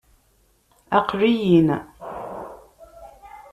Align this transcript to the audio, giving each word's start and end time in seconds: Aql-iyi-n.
Aql-iyi-n. 0.97 1.69